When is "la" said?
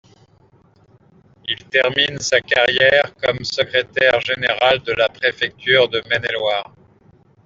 4.93-5.07